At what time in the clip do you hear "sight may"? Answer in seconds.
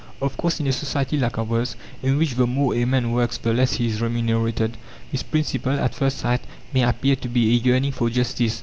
6.17-6.81